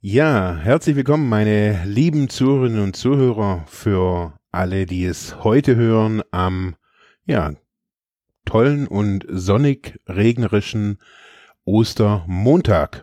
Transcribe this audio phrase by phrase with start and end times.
[0.00, 6.76] Ja, herzlich willkommen, meine lieben Zuhörerinnen und Zuhörer, für alle, die es heute hören, am,
[7.26, 7.54] ja,
[8.44, 10.98] tollen und sonnig regnerischen
[11.64, 13.02] Ostermontag.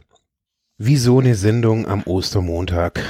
[0.78, 3.04] Wieso eine Sendung am Ostermontag?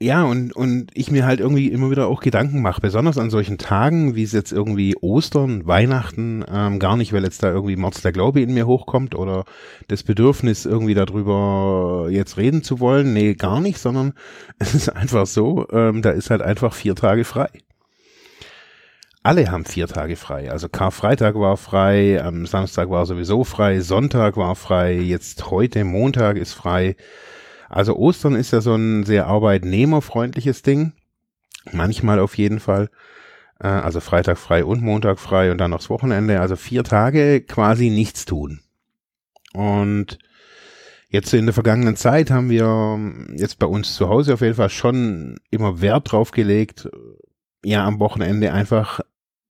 [0.03, 3.57] Ja, und, und ich mir halt irgendwie immer wieder auch Gedanken mache, besonders an solchen
[3.57, 8.03] Tagen, wie es jetzt irgendwie Ostern, Weihnachten, ähm, gar nicht, weil jetzt da irgendwie Mords
[8.03, 9.45] der Glaube in mir hochkommt oder
[9.87, 13.13] das Bedürfnis irgendwie darüber jetzt reden zu wollen.
[13.13, 14.15] Nee, gar nicht, sondern
[14.59, 17.51] es ist einfach so, ähm, da ist halt einfach vier Tage frei
[19.23, 20.51] alle haben vier Tage frei.
[20.51, 26.37] Also Karfreitag war frei, am Samstag war sowieso frei, Sonntag war frei, jetzt heute Montag
[26.37, 26.97] ist frei.
[27.69, 30.93] Also Ostern ist ja so ein sehr arbeitnehmerfreundliches Ding.
[31.71, 32.91] Manchmal auf jeden Fall.
[33.61, 36.41] Äh, also Freitag frei und Montag frei und dann noch das Wochenende.
[36.41, 38.61] Also vier Tage quasi nichts tun.
[39.55, 40.19] Und
[41.09, 42.99] jetzt in der vergangenen Zeit haben wir
[43.37, 46.89] jetzt bei uns zu Hause auf jeden Fall schon immer Wert drauf gelegt,
[47.65, 49.01] ja, am Wochenende einfach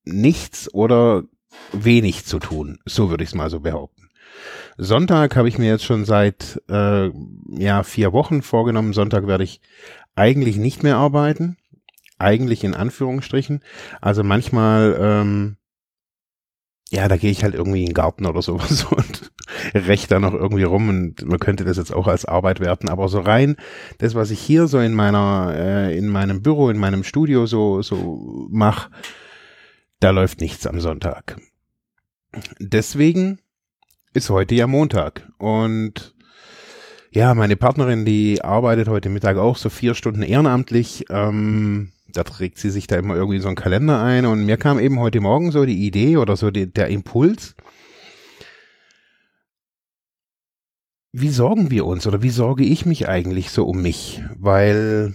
[0.04, 1.24] nichts oder
[1.72, 2.78] wenig zu tun.
[2.84, 4.08] So würde ich es mal so behaupten.
[4.78, 7.10] Sonntag habe ich mir jetzt schon seit äh,
[7.50, 8.92] ja vier Wochen vorgenommen.
[8.92, 9.60] Sonntag werde ich
[10.14, 11.56] eigentlich nicht mehr arbeiten.
[12.18, 13.62] Eigentlich in Anführungsstrichen.
[14.00, 15.56] Also manchmal, ähm,
[16.90, 19.32] ja, da gehe ich halt irgendwie in den Garten oder sowas und
[19.74, 23.08] recht da noch irgendwie rum und man könnte das jetzt auch als Arbeit werten, aber
[23.08, 23.56] so rein,
[23.98, 27.82] das, was ich hier so in meiner, äh, in meinem Büro, in meinem Studio so,
[27.82, 28.90] so mache,
[30.02, 31.36] da läuft nichts am Sonntag.
[32.58, 33.38] Deswegen
[34.14, 36.14] ist heute ja Montag und
[37.12, 41.04] ja, meine Partnerin, die arbeitet heute Mittag auch so vier Stunden ehrenamtlich.
[41.10, 44.80] Ähm, da trägt sie sich da immer irgendwie so einen Kalender ein und mir kam
[44.80, 47.54] eben heute Morgen so die Idee oder so die, der Impuls.
[51.12, 54.22] Wie sorgen wir uns oder wie sorge ich mich eigentlich so um mich?
[54.36, 55.14] Weil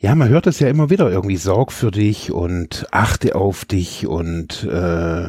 [0.00, 4.06] ja, man hört es ja immer wieder irgendwie, sorg für dich und achte auf dich
[4.06, 5.28] und äh,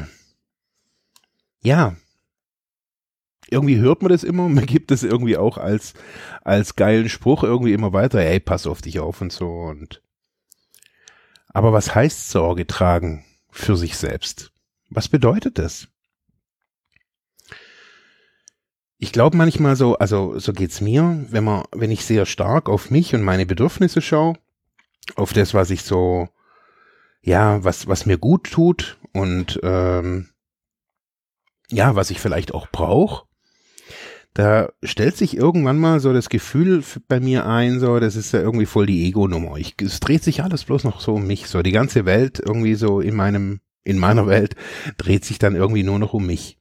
[1.62, 1.96] ja,
[3.50, 5.94] irgendwie hört man das immer, man gibt es irgendwie auch als,
[6.44, 10.02] als geilen Spruch irgendwie immer weiter, hey, pass auf dich auf und so und
[11.50, 14.54] aber was heißt Sorge tragen für sich selbst?
[14.90, 15.90] Was bedeutet das?
[18.98, 22.90] Ich glaube manchmal so, also so geht's mir, wenn man, wenn ich sehr stark auf
[22.90, 24.38] mich und meine Bedürfnisse schaue,
[25.16, 26.30] auf das, was ich so,
[27.22, 30.30] ja, was, was mir gut tut und ähm,
[31.70, 33.26] ja, was ich vielleicht auch brauche,
[34.34, 38.40] da stellt sich irgendwann mal so das Gefühl bei mir ein, so, das ist ja
[38.40, 39.58] irgendwie voll die Ego-Nummer.
[39.58, 42.76] Ich, es dreht sich alles bloß noch so um mich, so die ganze Welt irgendwie
[42.76, 44.56] so in meinem, in meiner Welt
[44.98, 46.61] dreht sich dann irgendwie nur noch um mich.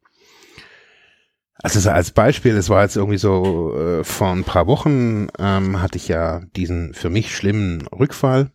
[1.62, 5.98] Also als Beispiel, es war jetzt irgendwie so, äh, vor ein paar Wochen ähm, hatte
[5.98, 8.50] ich ja diesen für mich schlimmen Rückfall.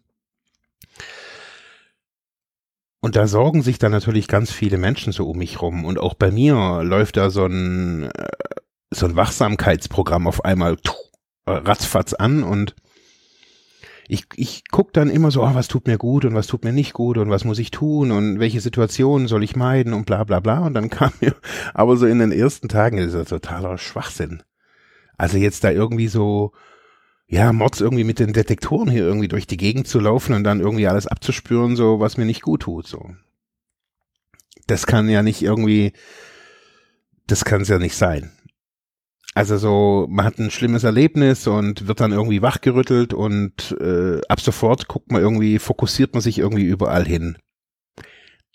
[3.02, 5.86] Und da sorgen sich dann natürlich ganz viele Menschen so um mich rum.
[5.86, 8.30] Und auch bei mir läuft da so ein, äh,
[8.90, 10.78] so ein Wachsamkeitsprogramm auf einmal
[11.46, 12.76] äh, ratzfatz an und
[14.08, 16.74] ich, ich guck dann immer so, oh, was tut mir gut und was tut mir
[16.74, 20.24] nicht gut und was muss ich tun und welche Situationen soll ich meiden und bla
[20.24, 20.60] bla bla.
[20.60, 21.36] Und dann kam mir
[21.74, 24.44] aber so in den ersten Tagen, das ist ja totaler Schwachsinn.
[25.18, 26.52] Also jetzt da irgendwie so,
[27.28, 30.60] ja, Mods irgendwie mit den Detektoren hier irgendwie durch die Gegend zu laufen und dann
[30.60, 33.10] irgendwie alles abzuspüren, so was mir nicht gut tut, so.
[34.68, 35.94] Das kann ja nicht irgendwie,
[37.28, 38.32] das kann es ja nicht sein.
[39.36, 44.40] Also so, man hat ein schlimmes Erlebnis und wird dann irgendwie wachgerüttelt und äh, ab
[44.40, 47.38] sofort guckt man irgendwie, fokussiert man sich irgendwie überall hin.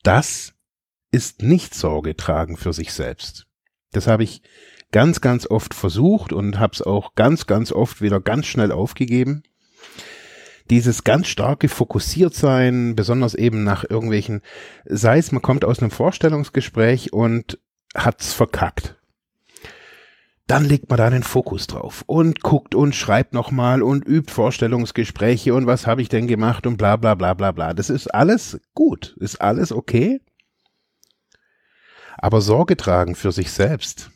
[0.03, 0.55] Das
[1.12, 3.47] ist nicht Sorge tragen für sich selbst.
[3.93, 4.41] Das habe ich
[4.91, 9.43] ganz, ganz oft versucht und habe es auch ganz, ganz oft wieder ganz schnell aufgegeben.
[10.71, 14.41] Dieses ganz starke Fokussiertsein, besonders eben nach irgendwelchen,
[14.87, 17.59] sei es, man kommt aus einem Vorstellungsgespräch und
[17.94, 18.97] hat's verkackt
[20.50, 25.55] dann legt man da den Fokus drauf und guckt und schreibt nochmal und übt Vorstellungsgespräche
[25.55, 27.73] und was habe ich denn gemacht und bla bla bla bla bla.
[27.73, 30.20] Das ist alles gut, ist alles okay.
[32.17, 34.11] Aber Sorge tragen für sich selbst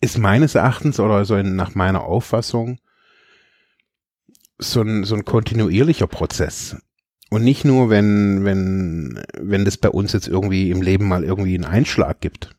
[0.00, 2.78] ist meines Erachtens oder so in, nach meiner Auffassung
[4.58, 6.76] so ein, so ein kontinuierlicher Prozess.
[7.28, 11.54] Und nicht nur, wenn, wenn, wenn das bei uns jetzt irgendwie im Leben mal irgendwie
[11.54, 12.54] einen Einschlag gibt.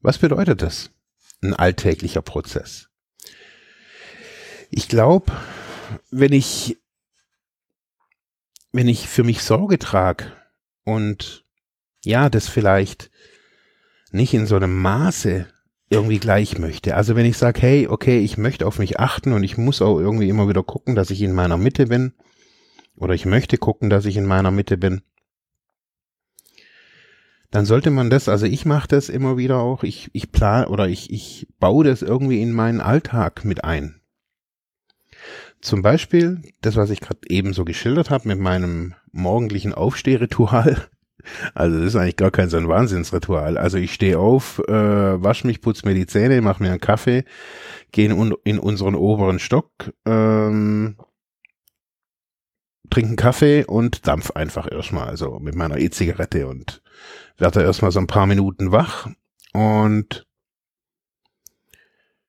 [0.00, 0.90] Was bedeutet das?
[1.42, 2.88] Ein alltäglicher Prozess.
[4.70, 5.32] Ich glaube,
[6.10, 6.78] wenn ich,
[8.72, 10.32] wenn ich für mich Sorge trage
[10.84, 11.44] und
[12.04, 13.10] ja, das vielleicht
[14.12, 15.46] nicht in so einem Maße
[15.90, 16.94] irgendwie gleich möchte.
[16.94, 19.98] Also wenn ich sage, hey, okay, ich möchte auf mich achten und ich muss auch
[19.98, 22.14] irgendwie immer wieder gucken, dass ich in meiner Mitte bin,
[22.96, 25.02] oder ich möchte gucken, dass ich in meiner Mitte bin,
[27.50, 30.88] dann sollte man das, also ich mache das immer wieder auch, ich, ich plan oder
[30.88, 34.00] ich, ich baue das irgendwie in meinen Alltag mit ein.
[35.60, 40.76] Zum Beispiel das, was ich gerade eben so geschildert habe mit meinem morgendlichen Aufstehritual.
[41.52, 43.58] Also das ist eigentlich gar kein so ein Wahnsinnsritual.
[43.58, 44.72] Also ich stehe auf, äh,
[45.22, 47.24] wasche mich, putze mir die Zähne, mache mir einen Kaffee,
[47.92, 49.70] gehe in, in unseren oberen Stock,
[50.06, 50.96] ähm,
[52.90, 56.82] trinken Kaffee und dampf einfach erstmal, also mit meiner E-Zigarette und
[57.38, 59.08] werde erstmal so ein paar Minuten wach
[59.52, 60.26] und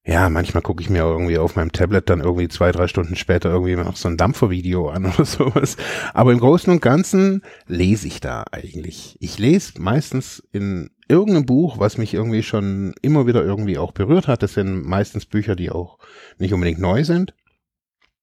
[0.04, 3.50] ja, manchmal gucke ich mir irgendwie auf meinem Tablet dann irgendwie zwei, drei Stunden später
[3.50, 5.78] irgendwie noch so ein Dampfervideo an oder sowas.
[6.16, 9.16] Aber im Großen und Ganzen lese ich da eigentlich.
[9.19, 14.28] Ich lese meistens in irgendeinem Buch, was mich irgendwie schon immer wieder irgendwie auch berührt
[14.28, 14.42] hat.
[14.42, 16.00] Das sind meistens Bücher, die auch
[16.40, 17.36] nicht unbedingt neu sind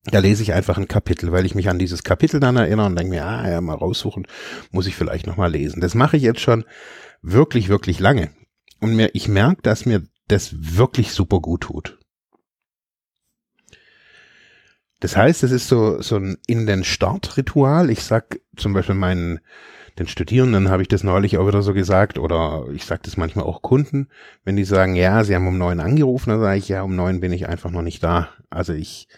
[0.04, 2.96] da lese ich einfach ein Kapitel, weil ich mich an dieses Kapitel dann erinnere und
[2.96, 4.26] denke mir, ah ja, mal raussuchen,
[4.70, 5.80] muss ich vielleicht nochmal lesen.
[5.80, 6.64] Das mache ich jetzt schon
[7.22, 8.30] wirklich, wirklich lange.
[8.80, 11.98] Und mir, ich merke, dass mir das wirklich super gut tut.
[15.00, 17.90] Das heißt, es ist so, so ein in den Start-Ritual.
[17.90, 19.40] Ich sag zum Beispiel meinen,
[19.98, 23.44] den Studierenden habe ich das neulich auch wieder so gesagt, oder ich sage das manchmal
[23.44, 24.08] auch Kunden,
[24.44, 27.20] wenn die sagen, ja, sie haben um neun angerufen, dann sage ich, ja, um neun
[27.20, 28.28] bin ich einfach noch nicht da.
[28.50, 29.08] Also ich,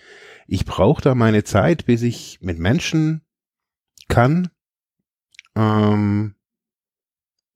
[0.50, 3.22] ich brauche da meine Zeit, bis ich mit Menschen
[4.08, 4.48] kann.
[5.54, 6.34] Ähm,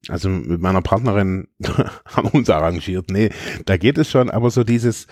[0.07, 1.49] also mit meiner Partnerin
[2.05, 3.11] haben uns arrangiert.
[3.11, 3.31] Nee,
[3.65, 5.07] da geht es schon, aber so dieses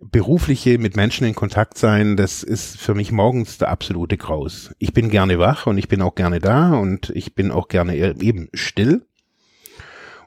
[0.00, 4.74] berufliche mit Menschen in Kontakt sein, das ist für mich morgens der absolute Graus.
[4.78, 7.96] Ich bin gerne wach und ich bin auch gerne da und ich bin auch gerne
[7.96, 9.06] e-, eben still.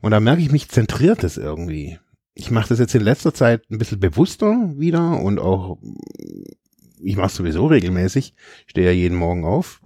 [0.01, 1.99] Und da merke ich mich zentriert es irgendwie.
[2.33, 5.77] Ich mache das jetzt in letzter Zeit ein bisschen bewusster wieder und auch
[7.03, 8.33] ich mache sowieso regelmäßig,
[8.67, 9.81] stehe ja jeden Morgen auf.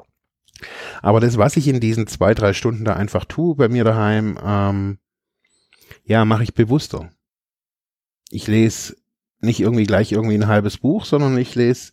[1.01, 4.37] Aber das, was ich in diesen zwei, drei Stunden da einfach tue bei mir daheim,
[4.43, 4.97] ähm,
[6.03, 7.11] ja, mache ich bewusster.
[8.29, 8.95] Ich lese
[9.39, 11.91] nicht irgendwie gleich irgendwie ein halbes Buch, sondern ich lese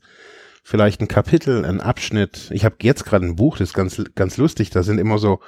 [0.63, 2.51] vielleicht ein Kapitel, ein Abschnitt.
[2.53, 5.41] Ich habe jetzt gerade ein Buch, das ist ganz, ganz lustig, da sind immer so,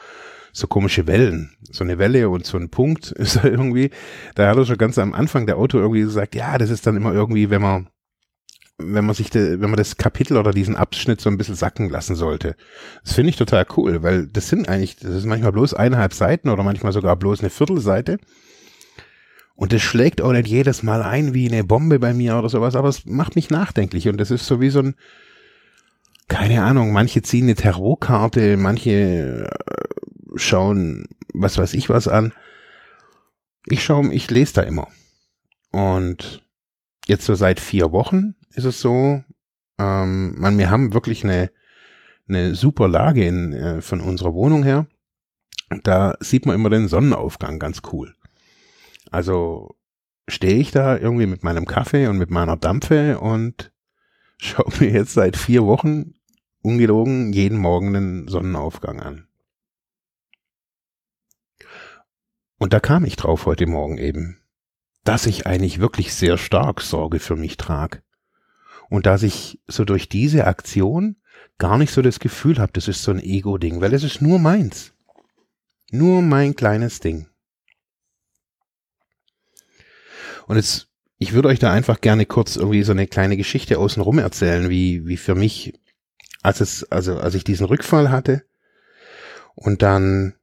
[0.53, 1.57] so komische Wellen.
[1.71, 3.91] So eine Welle und so ein Punkt ist da irgendwie.
[4.35, 6.97] Da hat er schon ganz am Anfang der Autor irgendwie gesagt, ja, das ist dann
[6.97, 7.89] immer irgendwie, wenn man
[8.79, 11.91] wenn man sich, de, wenn man das Kapitel oder diesen Abschnitt so ein bisschen sacken
[11.91, 12.57] lassen sollte.
[13.05, 16.49] Das finde ich total cool, weil das sind eigentlich, das ist manchmal bloß eineinhalb Seiten
[16.49, 18.19] oder manchmal sogar bloß eine Viertelseite.
[19.55, 22.75] Und das schlägt auch nicht jedes Mal ein wie eine Bombe bei mir oder sowas,
[22.75, 24.97] aber es macht mich nachdenklich und das ist so wie so ein,
[26.27, 32.33] keine Ahnung, manche ziehen eine Tarotkarte, manche äh, schauen was weiß ich was an.
[33.67, 34.89] Ich schaue, ich lese da immer.
[35.71, 36.45] Und
[37.07, 39.23] jetzt so seit vier Wochen ist es so,
[39.79, 41.51] ähm, man, wir haben wirklich eine,
[42.29, 44.87] eine super Lage in, äh, von unserer Wohnung her.
[45.83, 48.15] Da sieht man immer den Sonnenaufgang ganz cool.
[49.11, 49.77] Also
[50.29, 53.73] stehe ich da irgendwie mit meinem Kaffee und mit meiner Dampfe und
[54.39, 56.15] schaue mir jetzt seit vier Wochen
[56.63, 59.29] ungelogen jeden Morgen den Sonnenaufgang an.
[62.59, 64.41] Und da kam ich drauf heute Morgen eben,
[65.03, 68.03] dass ich eigentlich wirklich sehr stark Sorge für mich trage.
[68.95, 71.17] Und dass ich so durch diese Aktion
[71.59, 74.39] gar nicht so das Gefühl habe, das ist so ein Ego-Ding, weil es ist nur
[74.39, 74.93] meins.
[75.91, 77.27] Nur mein kleines Ding.
[80.47, 80.87] Und jetzt,
[81.19, 85.05] ich würde euch da einfach gerne kurz irgendwie so eine kleine Geschichte außenrum erzählen, wie,
[85.09, 85.75] wie für mich,
[86.43, 88.45] als es, also als ich diesen Rückfall hatte
[89.57, 90.35] und dann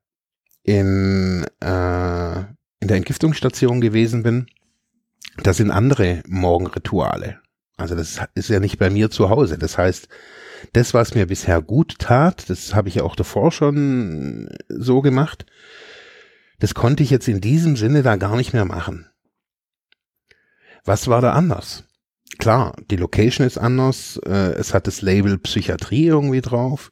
[0.63, 2.39] im, äh,
[2.81, 4.47] in der Entgiftungsstation gewesen bin,
[5.37, 7.39] das sind andere Morgenrituale.
[7.81, 9.57] Also das ist ja nicht bei mir zu Hause.
[9.57, 10.07] Das heißt,
[10.73, 15.45] das, was mir bisher gut tat, das habe ich ja auch davor schon so gemacht,
[16.59, 19.07] das konnte ich jetzt in diesem Sinne da gar nicht mehr machen.
[20.85, 21.83] Was war da anders?
[22.37, 26.91] Klar, die Location ist anders, äh, es hat das Label Psychiatrie irgendwie drauf.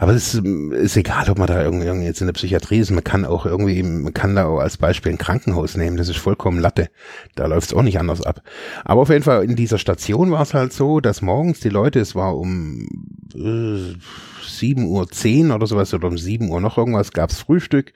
[0.00, 2.90] Aber es ist, ist egal, ob man da irgendwie, irgendwie jetzt in der Psychiatrie ist.
[2.90, 5.98] Man kann auch irgendwie, man kann da auch als Beispiel ein Krankenhaus nehmen.
[5.98, 6.88] Das ist vollkommen Latte.
[7.34, 8.40] Da läuft es auch nicht anders ab.
[8.82, 12.00] Aber auf jeden Fall in dieser Station war es halt so, dass morgens die Leute,
[12.00, 12.88] es war um
[13.34, 13.94] äh,
[14.48, 17.92] 7 Uhr 10 oder sowas oder um 7 Uhr noch irgendwas, gab's Frühstück.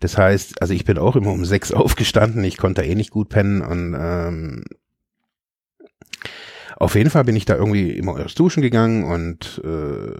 [0.00, 2.44] Das heißt, also ich bin auch immer um 6 aufgestanden.
[2.44, 4.64] Ich konnte eh nicht gut pennen und ähm,
[6.78, 10.16] auf jeden Fall bin ich da irgendwie immer erst duschen gegangen und äh,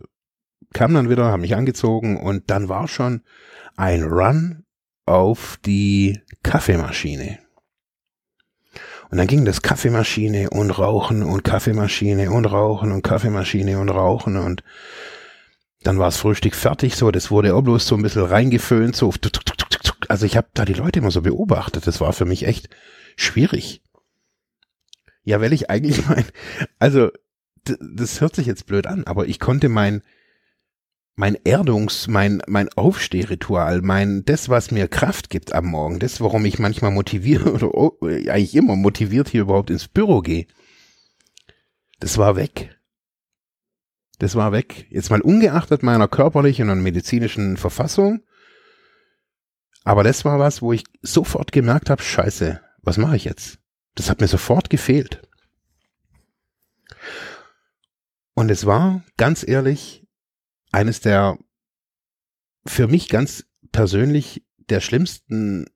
[0.72, 3.22] kam dann wieder, habe mich angezogen und dann war schon
[3.76, 4.64] ein Run
[5.04, 7.38] auf die Kaffeemaschine.
[9.10, 14.36] Und dann ging das Kaffeemaschine und Rauchen und Kaffeemaschine und Rauchen und Kaffeemaschine und Rauchen
[14.36, 14.64] und
[15.82, 19.12] dann war das Frühstück fertig, so, das wurde auch bloß so ein bisschen reingeföhnt, so,
[20.08, 22.68] also ich habe da die Leute immer so beobachtet, das war für mich echt
[23.14, 23.82] schwierig.
[25.22, 26.24] Ja, weil ich eigentlich mein,
[26.80, 27.10] also
[27.64, 30.02] das hört sich jetzt blöd an, aber ich konnte mein
[31.16, 36.44] mein Erdungs, mein, mein Aufstehritual, mein, das, was mir Kraft gibt am Morgen, das, warum
[36.44, 40.46] ich manchmal motiviert oder oh, eigentlich immer motiviert hier überhaupt ins Büro gehe,
[41.98, 42.78] das war weg.
[44.18, 44.86] Das war weg.
[44.90, 48.22] Jetzt mal ungeachtet meiner körperlichen und medizinischen Verfassung.
[49.84, 53.58] Aber das war was, wo ich sofort gemerkt habe, scheiße, was mache ich jetzt?
[53.94, 55.22] Das hat mir sofort gefehlt.
[58.34, 60.05] Und es war, ganz ehrlich,
[60.76, 61.38] eines der
[62.66, 65.66] für mich ganz persönlich der schlimmsten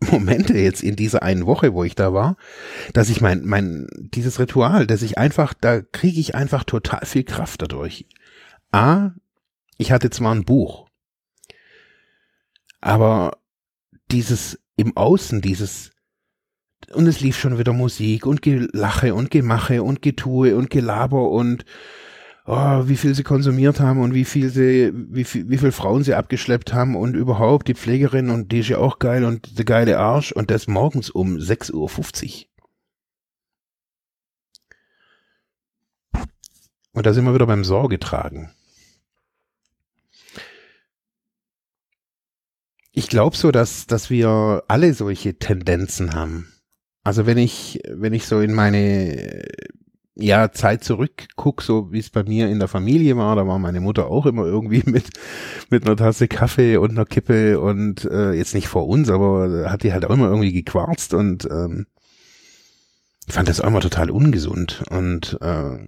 [0.10, 2.36] Momente jetzt in dieser einen Woche, wo ich da war,
[2.92, 7.24] dass ich mein, mein, dieses Ritual, dass ich einfach, da kriege ich einfach total viel
[7.24, 8.06] Kraft dadurch.
[8.72, 9.10] A,
[9.76, 10.88] ich hatte zwar ein Buch,
[12.80, 13.38] aber
[14.10, 15.92] dieses im Außen, dieses,
[16.92, 21.64] und es lief schon wieder Musik und Gelache und Gemache und Getue und Gelaber und
[22.48, 26.02] oh, wie viel sie konsumiert haben und wie viel sie, wie viel, wie viel Frauen
[26.02, 29.66] sie abgeschleppt haben und überhaupt die Pflegerin und die ist ja auch geil und der
[29.66, 32.48] geile Arsch und das morgens um 6.50 Uhr.
[36.94, 38.50] Und da sind wir wieder beim Sorge tragen.
[42.92, 46.52] Ich glaube so, dass, dass wir alle solche Tendenzen haben.
[47.04, 49.44] Also wenn ich, wenn ich so in meine
[50.20, 53.80] ja, Zeit zurückguck, so wie es bei mir in der Familie war, da war meine
[53.80, 55.10] Mutter auch immer irgendwie mit,
[55.70, 59.84] mit einer Tasse Kaffee und einer Kippe und äh, jetzt nicht vor uns, aber hat
[59.84, 61.86] die halt auch immer irgendwie gequarzt und ähm,
[63.28, 65.78] fand das auch immer total ungesund und äh,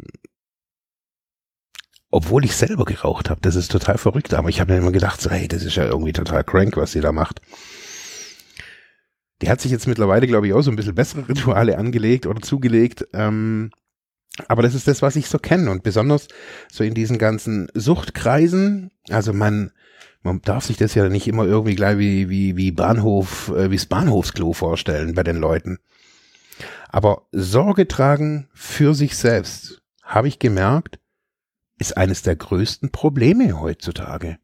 [2.12, 5.20] obwohl ich selber geraucht habe, das ist total verrückt, aber ich habe mir immer gedacht,
[5.20, 7.40] so, hey, das ist ja irgendwie total crank, was sie da macht.
[9.42, 12.42] Die hat sich jetzt mittlerweile, glaube ich, auch so ein bisschen bessere Rituale angelegt oder
[12.42, 13.06] zugelegt.
[13.12, 13.70] Ähm,
[14.48, 16.28] aber das ist das, was ich so kenne und besonders
[16.70, 18.90] so in diesen ganzen Suchtkreisen.
[19.08, 19.72] Also man,
[20.22, 23.76] man darf sich das ja nicht immer irgendwie gleich wie, wie, wie Bahnhof, äh, wie
[23.76, 25.78] das Bahnhofsklo vorstellen bei den Leuten.
[26.88, 30.98] Aber Sorge tragen für sich selbst, habe ich gemerkt,
[31.78, 34.38] ist eines der größten Probleme heutzutage.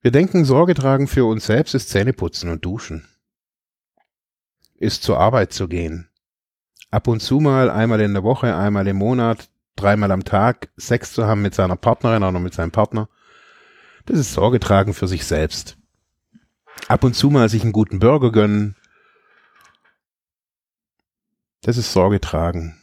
[0.00, 3.08] Wir denken, Sorge tragen für uns selbst ist Zähneputzen und Duschen.
[4.80, 6.07] ist zur Arbeit zu gehen.
[6.90, 11.12] Ab und zu mal, einmal in der Woche, einmal im Monat, dreimal am Tag Sex
[11.12, 13.08] zu haben mit seiner Partnerin oder mit seinem Partner.
[14.06, 15.76] Das ist Sorge tragen für sich selbst.
[16.88, 18.74] Ab und zu mal sich einen guten Burger gönnen.
[21.60, 22.80] Das ist Sorge tragen.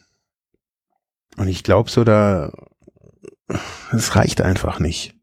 [1.37, 2.51] Und ich glaube so, da,
[3.91, 5.15] es reicht einfach nicht.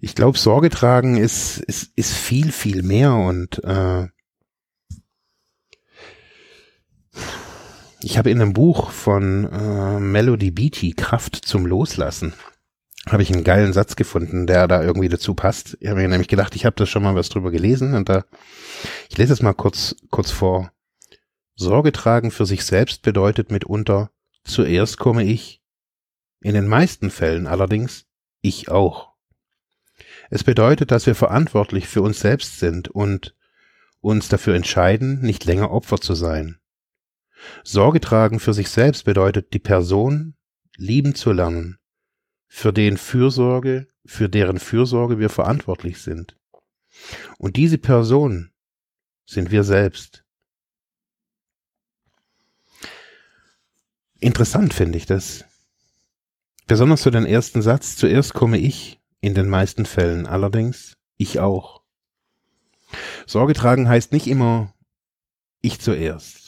[0.00, 4.08] Ich glaube, Sorge tragen ist, ist, ist viel, viel mehr und äh,
[8.04, 12.34] ich habe in einem Buch von äh, Melody Beatty Kraft zum Loslassen
[13.08, 15.76] habe ich einen geilen Satz gefunden, der da irgendwie dazu passt.
[15.80, 18.24] Ich habe mir nämlich gedacht, ich habe das schon mal was drüber gelesen und da
[19.08, 20.70] ich lese es mal kurz kurz vor.
[21.56, 24.10] Sorge tragen für sich selbst bedeutet mitunter
[24.44, 25.62] zuerst komme ich,
[26.40, 28.04] in den meisten Fällen allerdings
[28.42, 29.14] ich auch.
[30.28, 33.34] Es bedeutet, dass wir verantwortlich für uns selbst sind und
[34.00, 36.58] uns dafür entscheiden, nicht länger Opfer zu sein.
[37.62, 40.34] Sorge tragen für sich selbst bedeutet, die Person
[40.76, 41.78] lieben zu lernen,
[42.46, 46.36] für den Fürsorge, für deren Fürsorge wir verantwortlich sind.
[47.38, 48.52] Und diese Person
[49.26, 50.24] sind wir selbst.
[54.20, 55.44] Interessant finde ich das.
[56.66, 57.96] Besonders für den ersten Satz.
[57.96, 61.82] Zuerst komme ich, in den meisten Fällen allerdings, ich auch.
[63.26, 64.74] Sorge tragen heißt nicht immer
[65.60, 66.43] ich zuerst.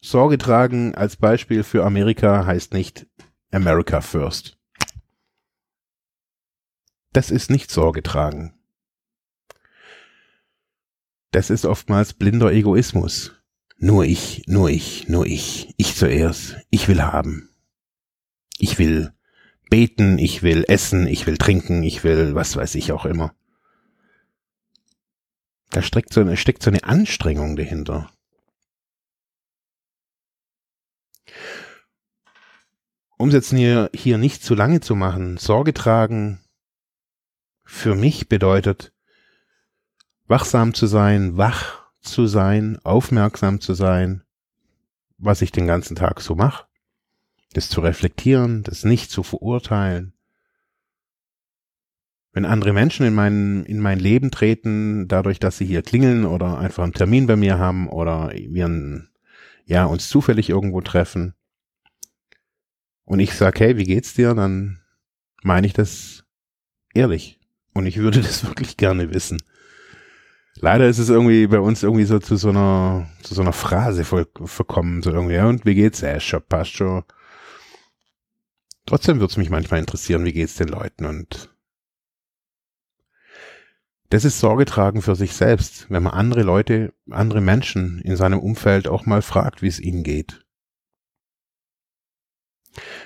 [0.00, 3.06] Sorge tragen als Beispiel für Amerika heißt nicht
[3.50, 4.58] America first.
[7.12, 8.54] Das ist nicht Sorge tragen.
[11.30, 13.34] Das ist oftmals blinder Egoismus.
[13.76, 17.50] Nur ich, nur ich, nur ich, ich zuerst, ich will haben.
[18.58, 19.12] Ich will
[19.70, 23.34] beten, ich will essen, ich will trinken, ich will was weiß ich auch immer.
[25.70, 28.10] Da steckt so eine, steckt so eine Anstrengung dahinter.
[33.20, 36.38] Um es jetzt hier, hier nicht zu lange zu machen, Sorge tragen
[37.64, 38.92] für mich bedeutet,
[40.28, 44.22] wachsam zu sein, wach zu sein, aufmerksam zu sein,
[45.18, 46.66] was ich den ganzen Tag so mache,
[47.54, 50.12] das zu reflektieren, das nicht zu verurteilen.
[52.32, 56.58] Wenn andere Menschen in mein, in mein Leben treten, dadurch, dass sie hier klingeln oder
[56.58, 59.08] einfach einen Termin bei mir haben oder wir
[59.64, 61.34] ja, uns zufällig irgendwo treffen
[63.08, 64.82] und ich sage, hey, wie geht's dir, dann
[65.42, 66.24] meine ich das
[66.92, 67.40] ehrlich.
[67.72, 69.42] Und ich würde das wirklich gerne wissen.
[70.56, 74.04] Leider ist es irgendwie bei uns irgendwie so zu so einer, zu so einer Phrase
[74.04, 76.02] verkommen, so irgendwie, ja, und wie geht's?
[76.02, 77.04] Ja, schon, passt schon.
[78.84, 81.48] Trotzdem würde es mich manchmal interessieren, wie geht's den Leuten und
[84.10, 88.38] das ist Sorge tragen für sich selbst, wenn man andere Leute, andere Menschen in seinem
[88.38, 90.44] Umfeld auch mal fragt, wie es ihnen geht.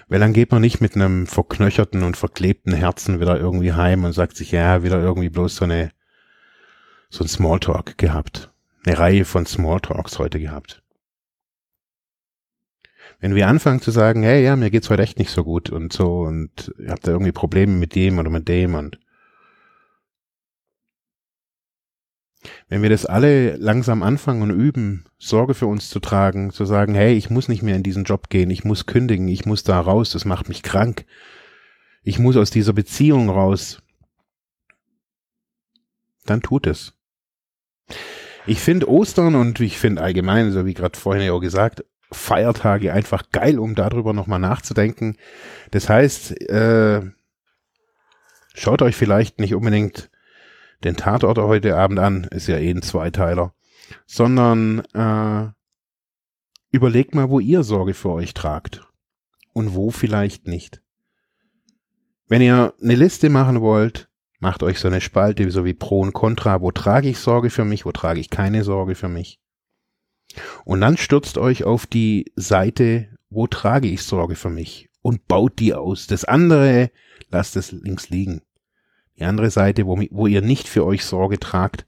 [0.08, 4.12] Weil dann geht man nicht mit einem verknöcherten und verklebten Herzen wieder irgendwie heim und
[4.12, 5.90] sagt sich, ja, wieder irgendwie bloß so eine,
[7.10, 8.50] so ein Smalltalk gehabt.
[8.84, 10.82] Eine Reihe von Smalltalks heute gehabt.
[13.20, 15.92] Wenn wir anfangen zu sagen, hey, ja, mir geht's heute echt nicht so gut und
[15.92, 18.98] so und ihr habt da irgendwie Probleme mit dem oder mit dem und
[22.68, 26.94] Wenn wir das alle langsam anfangen und üben, Sorge für uns zu tragen, zu sagen,
[26.94, 29.78] hey, ich muss nicht mehr in diesen Job gehen, ich muss kündigen, ich muss da
[29.78, 31.04] raus, das macht mich krank.
[32.02, 33.80] Ich muss aus dieser Beziehung raus.
[36.26, 36.94] Dann tut es.
[38.46, 42.92] Ich finde Ostern und ich finde allgemein, so wie gerade vorhin ja auch gesagt, Feiertage
[42.92, 45.16] einfach geil, um darüber nochmal nachzudenken.
[45.70, 47.02] Das heißt, äh,
[48.54, 50.10] schaut euch vielleicht nicht unbedingt
[50.84, 53.54] den Tatort heute Abend an, ist ja eh ein Zweiteiler,
[54.06, 55.50] sondern äh,
[56.70, 58.86] überlegt mal, wo ihr Sorge für euch tragt
[59.52, 60.82] und wo vielleicht nicht.
[62.28, 66.12] Wenn ihr eine Liste machen wollt, macht euch so eine Spalte, so wie Pro und
[66.12, 69.38] Contra, wo trage ich Sorge für mich, wo trage ich keine Sorge für mich.
[70.64, 75.58] Und dann stürzt euch auf die Seite, wo trage ich Sorge für mich und baut
[75.58, 76.06] die aus.
[76.06, 76.90] Das andere
[77.30, 78.42] lasst es links liegen.
[79.22, 81.86] Die andere Seite, wo, wo ihr nicht für euch Sorge tragt,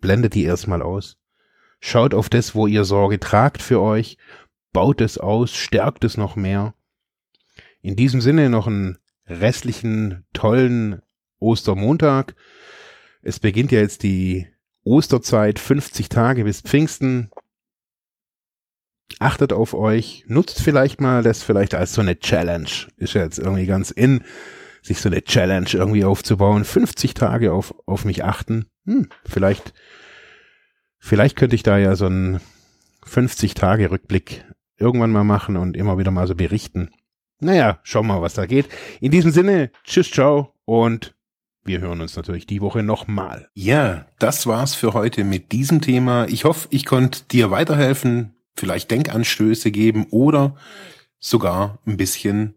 [0.00, 1.18] blendet die erstmal aus.
[1.80, 4.16] Schaut auf das, wo ihr Sorge tragt für euch,
[4.72, 6.74] baut es aus, stärkt es noch mehr.
[7.82, 11.02] In diesem Sinne noch einen restlichen tollen
[11.40, 12.36] Ostermontag.
[13.22, 14.46] Es beginnt ja jetzt die
[14.84, 17.32] Osterzeit, 50 Tage bis Pfingsten.
[19.18, 22.70] Achtet auf euch, nutzt vielleicht mal das vielleicht als so eine Challenge.
[22.98, 24.22] Ist ja jetzt irgendwie ganz in
[24.86, 29.74] sich so eine Challenge irgendwie aufzubauen, 50 Tage auf, auf mich achten, hm, vielleicht
[31.06, 32.40] Vielleicht könnte ich da ja so einen
[33.08, 34.44] 50-Tage-Rückblick
[34.76, 36.90] irgendwann mal machen und immer wieder mal so berichten.
[37.38, 38.68] Naja, schauen wir mal, was da geht.
[39.00, 41.14] In diesem Sinne, tschüss, ciao und
[41.62, 43.48] wir hören uns natürlich die Woche nochmal.
[43.54, 46.26] Ja, das war's für heute mit diesem Thema.
[46.26, 50.56] Ich hoffe, ich konnte dir weiterhelfen, vielleicht Denkanstöße geben oder
[51.20, 52.56] sogar ein bisschen